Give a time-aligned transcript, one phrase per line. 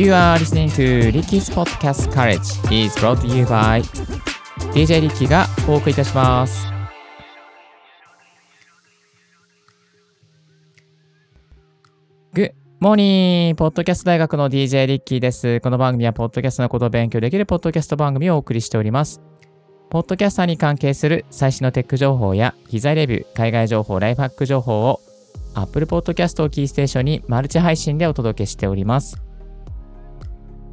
[0.00, 2.40] You are listening to Ricky's Podcast College
[2.72, 3.82] is brought to you by
[4.72, 6.66] DJ リッキーがお送りいたします。
[12.32, 13.54] Good morning!
[13.56, 15.60] ポッドキャスト大学の DJ リッキーです。
[15.60, 19.20] この番組はポッドキャストのことを勉強できるポッドキャスト番組をお送りしております。
[19.90, 25.02] ポッドキャスターに関係する最新のテック情報や機材レビュー、海外情報、ライフハック情報を
[25.52, 29.29] Apple Podcast をキーステーションにマルチ配信でお届けしております。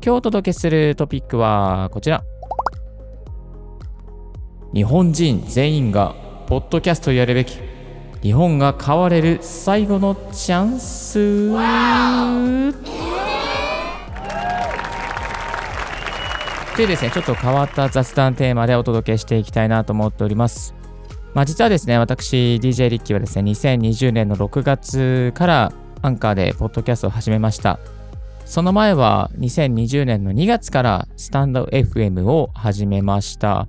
[0.03, 2.23] 今日お届けするトピックはこちら。
[4.73, 6.15] 日本人全員が
[6.47, 7.57] ポッドキャストやるべき
[8.21, 11.13] 日本が変われる最後のチャンス
[16.75, 20.75] というですね、ちょっと変わった雑談テーマでお届けしていきたいなと思っております。
[21.33, 27.79] まあ実はですね、私 DJ リッキーはですね、2020年の6月からアンカーでポッドキャストを始めました。
[28.47, 33.67] その前は2020年の2月からスタンド FM を始めました。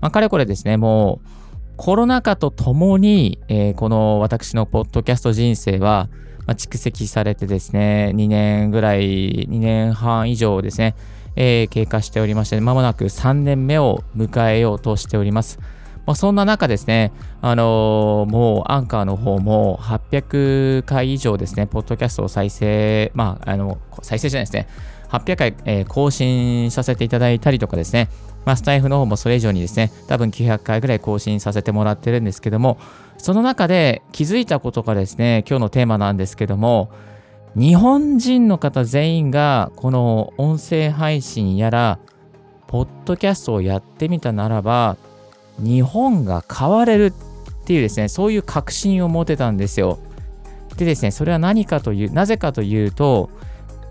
[0.00, 1.28] まあ、かれこれですね、もう
[1.76, 6.08] コロナ禍とともに、えーこの私のポッドキャスト人生は、
[6.46, 10.94] 蓄積されてですね、2年ぐらい、2年半以上ですね、
[11.34, 15.58] えー経過しておりまして、まもなく3年目を迎えようとしております。
[16.06, 24.68] まあ、そんな中ですね、あのーもうアンカーの方も800回以上ですね、ポッドキャストを再生、まあ、あの、再生じゃないですね、
[25.10, 28.08] 800回、えー更新させていただいたりとかですね、
[28.44, 32.78] まあ、スタイフの方もそれ以上にですね、多分900回ぐらい更新させてもらってるんですけども、
[33.18, 36.90] その中で気づいたことがですね、今日のテーマなんですけども、
[37.56, 41.98] 日本人の方全員がこの音声配信やら、
[42.66, 44.96] ポッドキャストをやってみたならば、
[45.58, 49.98] 日本が変われるっていうですね、そういう確信を持てたんですよ。
[50.76, 53.30] でですね、それは何かという、なぜかというと、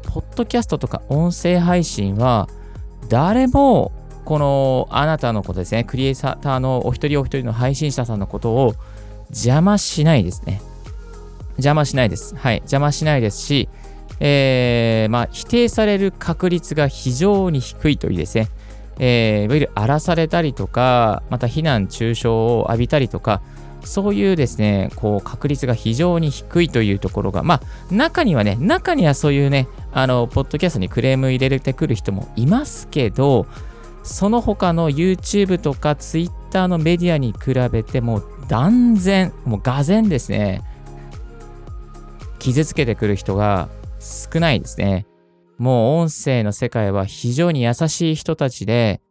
[0.04, 2.48] ポッドキャストとか音声配信は、
[3.10, 3.92] 誰も
[4.26, 8.76] このあなたのことですね、クリエイターのお一人お一人の配信者さんのことを
[9.30, 10.62] 邪魔しないですね。
[11.58, 12.36] 邪魔しないです。
[12.36, 13.70] はい、邪魔しないですし、
[14.20, 18.50] えーまあ、否定される確率が非常に低いというですね、
[19.00, 23.42] えーいわゆる荒らされたりとか、また非難中傷を浴びたりとか、
[23.84, 33.48] そういうですね、こう確率が非常に低いというところが、まあ、中にはね、中にはそういうね、あの、ポッドキャストにクレーム入れてくる人もいますけど、
[34.04, 40.62] その他の YouTube とか Twitter のメディアに比べても断然、もうがぜんですね、
[42.40, 45.06] 傷つけてくる人が少ないですね。
[45.60, 49.02] もう音声の世界は非常に優しい人たちで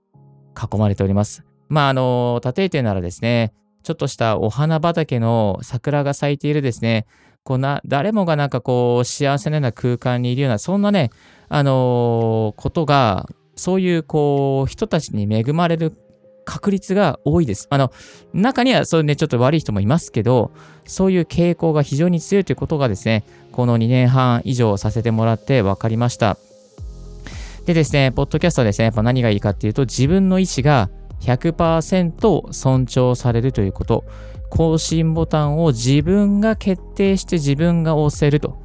[0.57, 1.45] 囲まれております。
[1.69, 7.07] まあ、あの、例えてならですね、ちょっとしたお花畑の桜が咲いているですね、
[7.45, 11.11] こうな、誰もがなんかこう、幸せなような空間にいるような、そんなね、
[11.49, 15.93] あのことが、そういうこう、人たちに恵まれる
[16.49, 17.67] 確率が多いです。
[17.69, 17.93] あの、
[18.33, 20.51] 中にはそうね、ちょっと悪い人もいますけど、
[20.87, 23.23] そういう傾向が非常に強いということがですね、
[23.53, 26.39] この2年半以上させてもらって分かりました。
[27.67, 30.89] でですね、ポッドキャストはですね、やっぱ何がいいかっていうと、自分の意思が
[31.21, 34.05] 100%尊重されるということ。
[34.49, 38.57] 更新ボタンを自分が決定して自分が押せると。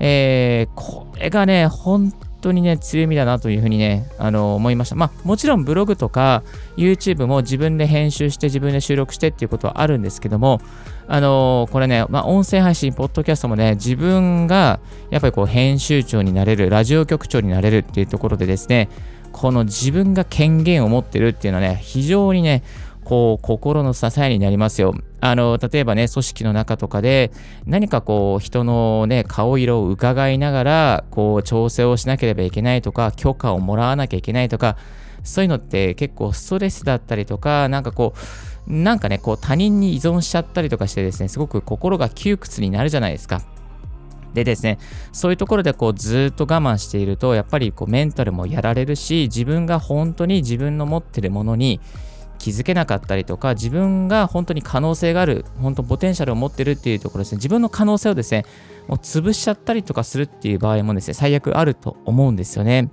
[0.00, 4.96] えーこれがね、本当にね、強みだなというふうにね、あの思いました。
[4.96, 6.42] まあ、もちろんブログとか
[6.76, 10.60] YouTube も自分で編集して自分で収録してっていうことはあるんですけども、
[11.08, 18.88] あのこれね、まあ、音声配信、ポッドキャストもね、自分がやっぱりこう編集長になれる、ラジオ局長になれるっていうところでですね、
[19.32, 22.62] この自分が権限を持ってるっていうのはね、非常にね、
[23.04, 24.94] こう、心の支えになりますよ。
[25.20, 27.32] あの、例えばね、組織の中とかで、
[27.66, 34.76] 何かこう、人のね、顔色を伺いながら、こう、調整をしなければいけないとか、許可をもらわなきゃいけないとか、
[35.24, 38.14] そういうのって結構ストレスだったりとか、なんかこ
[38.68, 43.42] う、なんかね、こう、他人に依存しちゃったりとかしてですね、すごく心が窮屈になるじゃないですか。
[44.34, 44.78] でですね、
[45.12, 51.80] そういうところでこうずっと我慢していると、やっぱりこうメンタルもやられるし、自分が本当に自分の持ってるものに
[52.42, 58.44] 気づけなかったりとか、自分が本当に可能性がある、本当ポテンシャルを持ってるっていうところですね、自分の可能性をですね、
[58.88, 62.90] もう潰しちゃったりとかするっていう場合もですね、最悪あると思うんですよね。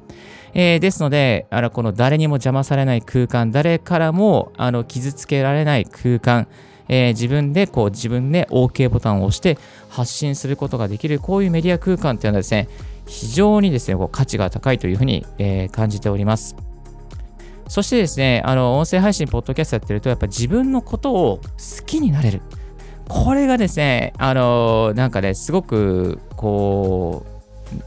[0.53, 6.47] えーですので、あのこの誰にも邪魔されない空間、誰からもあの傷つけられない空間、
[6.87, 9.57] えー自分でこう自分で OK ボタンを押して
[9.89, 12.67] 発信することができるこういうメディア空間っていうのはですね
[13.07, 16.68] 非常にですねこう価値が高いというふうに、えー感じております
[17.69, 22.41] そしてですねあの音声配信ポッドキャストやってるとやっぱ自分のことを好きになれる
[23.07, 27.39] これがですねあのなんかねすごくこう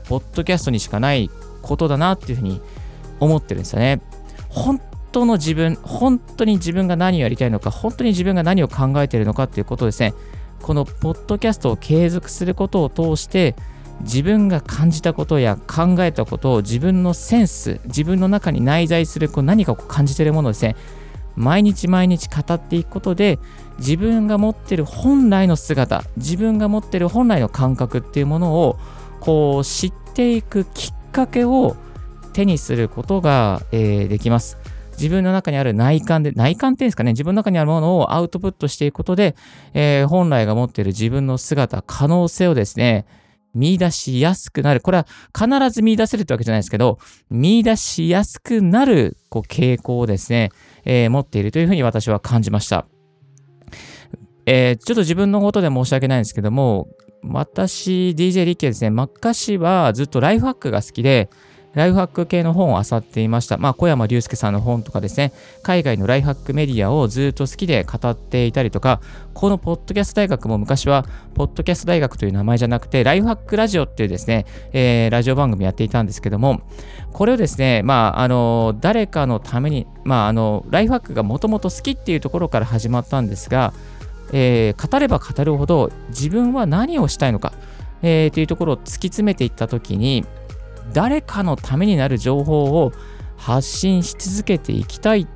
[0.09, 1.29] ポッドキャストにしかない
[1.61, 2.61] ことだなっていうふうに
[3.21, 4.01] 思ってるんですよね。
[4.49, 4.81] 本
[5.13, 10.15] 当の自分、本当に自分が何をやりたいのか、本当に自分が何を考えているのかっていうことをですね。
[10.61, 13.57] このポッドキャストを継続することを通して、
[14.03, 20.77] 自分が感じたことや考えたことを自分のセンス、自分の中に内在するこう何かこう感じているものですね。
[21.37, 23.39] 毎日毎日語っていくことで
[23.79, 28.79] 自分が持ってる本来の姿自分が持ってる本来の感覚っていうものを
[29.19, 31.75] こう知っていくきっかけを
[32.33, 34.59] 手にすることが、えー、できます。
[34.93, 39.37] 自分の中にある内観で、内観っていうんですかね、自分の中にあるものをアウトプットしていくことで、
[39.75, 43.07] えー、本来が持っている自分の姿、可能性をですね、
[43.55, 44.81] 見出しやすくなる。
[44.81, 45.07] これは
[45.37, 46.99] 必ず見出せるってわけじゃないですけど、
[47.31, 50.51] 見出しやすくなるこう傾向をですね、
[50.85, 52.87] えー、持っているというふうに私は感じました。
[54.47, 56.89] えー、ちょっと自分のことで申し訳ないんですけども、
[57.25, 61.31] 私、DJ リッケですね、昔はずっとライフハックが好きで、
[61.75, 63.57] ライフハック系の本を漁っていました。
[63.57, 65.33] まあ、小山隆介さんの本とかですね、
[65.63, 69.01] 海外のライフハックメディアをずっと好きで語っていたりとか、
[69.33, 76.61] このポッドキャスト大学も昔は、ポッドキャスト大学という名前じゃなくて、ライフハックラジオっていうですね、えー、ラジオ番組やっていたんですけども、
[77.13, 83.73] これをですね、まあ、あの、誰かのために、まあ、あの、ライフハックがもともと好きっていうところから始まったんですが、
[84.35, 87.53] えー、語れば語るほど自分は何をしたいのか、
[88.03, 90.25] えー、というところを突き詰めていったときに、
[90.93, 92.93] 誰かのためになる情報を
[93.37, 95.27] 発信し続けていきたい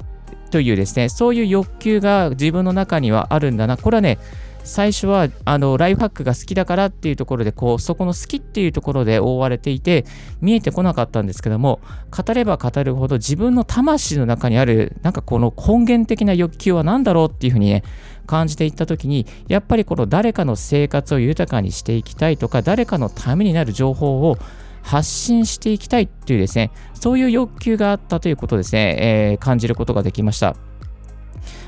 [0.51, 3.77] というですね、そういう欲求が自分の中にはあるんだな。
[3.77, 4.19] これはね、
[4.67, 10.05] 最初はあのライフハックが好きだからっていうところでこうそこの好きっていうところで覆われていて
[10.41, 17.85] 見えてこなかったんですけども語れば語るほど自分の魂の中にあるなんかこの根源的な欲求は何だろうっていうふうにね
[18.27, 24.37] 感じていった時にやっぱりこの誰かの生活を豊かにしていきたいとか誰かのためになる情報を
[24.87, 30.55] 発信していきたいっていうですね、そういう欲求があったということですね、えー、感じることができました。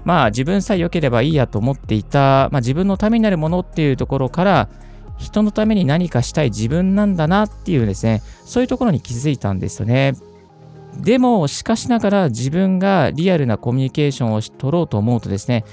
[0.04, 4.68] まあ自分さえ良ければいいやと思っていた、まあ、自分のためになるものっていうところから、
[5.16, 10.14] 人のために何かしたい自分なんだなっていうですね、そういうところに気づいたんですよね。
[10.96, 15.64] でも、しかしながら自分がリアルなコミュニケーションを取ろうと思うとですね、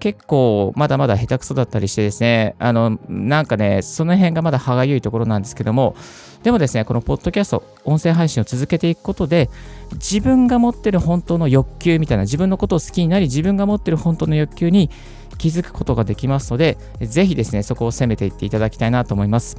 [0.00, 5.96] 結構まだまだ下手くそだったりしてですね、あの、なんかね、その辺がまだ歯がゆいところなんですけども、
[6.42, 9.48] でもですね、このポッドキャスト、音声配信を続けていくことで、
[9.94, 14.90] 自分が持ってる本当の欲求みたいな、自分のことを好きになり、自分が持ってる本当の欲求に
[15.38, 19.56] 気づくことができますので、ぜひですね、そこを攻めていっていただきたいなと思います。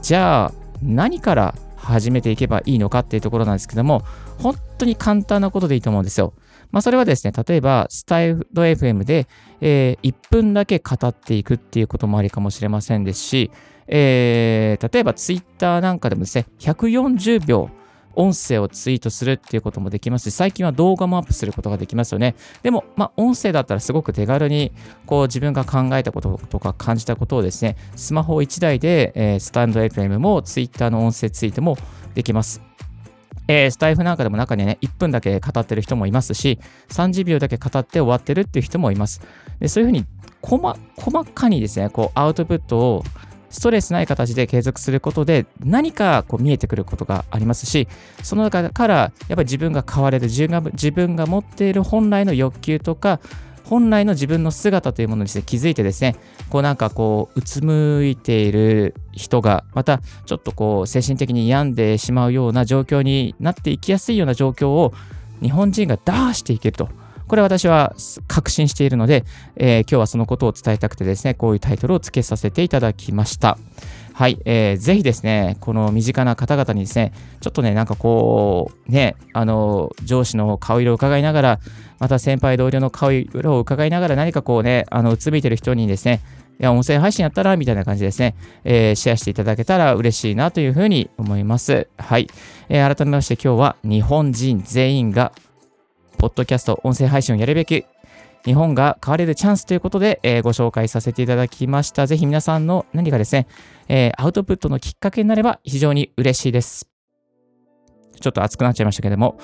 [0.00, 0.52] じゃあ、
[0.82, 4.02] 何から始めていけばいいのかっていうところなんですけども、
[4.38, 6.32] 本当に簡単なことでいいと思うんですよ。
[6.72, 9.28] まあ、それはですね、例えば、スタイド FM で、
[9.60, 13.50] えー、1分だけ語っていくっていうこともありかもしれませんですし、
[13.86, 17.70] えー、例えば Twitter なんかでもですね、140秒、
[18.14, 22.34] 音声をツイートするっていうこともできますし、最近は動画もアップすることができますよね。
[22.62, 24.72] でも、まあ、音声だったらすごく手軽に、
[25.06, 31.76] こう、自分が考えたこととか感じたことをですね、スマホ1台で、えー、スタンド FM も Twitter の音声ツイートも
[32.14, 32.60] できます。
[33.54, 36.58] えー、スタイフなんかでも中にね、1分だけ語ってる人もいますし、
[36.88, 39.20] 30秒だけ語って終わってるっていう人もいます。
[39.60, 40.06] でそういうふうに
[40.40, 43.04] 細、細かにですね、こう、アウトプットを
[43.50, 47.86] ストレスない形で継続することで何かこう見えてくることがありますし、
[48.22, 53.20] その中からやっぱり自分が変われる、自分が自分が持っている本来の欲求とか、
[53.64, 56.16] 本来の自分の姿というものにして気づいてですね、
[56.50, 64.92] こうなんかこう、うつむいている人が、またちょっとこう、精神的に病んでしまうような状況になっていきやすいような状況を
[65.40, 66.88] 日本人が打破していけると。
[67.28, 67.94] これ私は
[68.28, 69.24] 確信しているので、
[69.56, 73.56] えー、今日はそのことを伝えたくてですね、こういうタイトルを付けさせていただきました。
[74.14, 81.60] はい、えー、ぜひですね、この身近な方々にですね、ちょっとね、なんかこう、ね、あの、上司の顔色を伺いながら、
[81.98, 86.20] また先輩同僚の顔色を伺いながら、何かこうね、あの、うつむいてる人にですね、
[86.60, 91.88] いや、音声配信やったら、みたいな感じですね、えー、シェアしていただけたら嬉しいなというふうに思います。
[91.96, 92.28] はい。
[92.68, 95.32] えー、改めまして今日は日本人全員が、
[96.18, 97.84] ポッドキャスト、音声配信をやるべき
[98.44, 102.06] 日本が変われるチャンスということで、えー、ご紹介させていただきました。
[102.06, 103.46] ぜひ皆さんの何かですね、
[103.88, 106.88] えー、アウトプットのきっかけになれば非常に嬉しいです。
[108.20, 109.38] ちょっと熱くなっちゃいましたけども。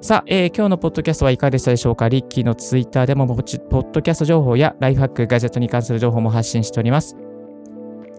[0.00, 2.08] さあ、えー、今日のポッドキャストはいかがでしたでしょうか？
[2.08, 7.16] リッキーのツイッターでもポッドキャスト情報やライフハック、ガジェットに関する情報も発信しております。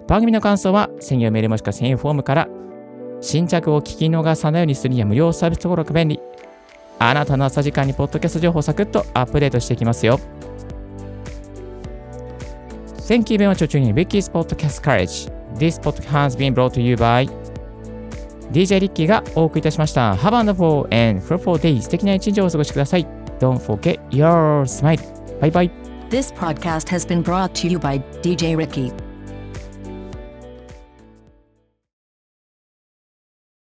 [0.08, 2.48] 番組の感想は専用メールもしくは専用フォームから
[3.20, 6.22] 新着を聞き逃さないようにするには無料サービス登録便利。
[7.10, 10.20] あなたの朝時間にポッドキャスト情報をサクッとアップデートしていきますよ。
[13.08, 15.30] Thank you very much for tuning in Ricky's Podcast Courage.
[15.58, 17.30] This podcast has been brought to you by
[18.54, 20.14] DJ リッキーがお送りいたしました。
[20.14, 23.06] Have a wonderful and fruitful day 素敵な一日をお過ごしください。
[23.40, 24.98] Don't forget your smile.
[25.42, 25.72] Bye bye.
[26.10, 28.94] This podcast has been brought to you by DJ Ricky.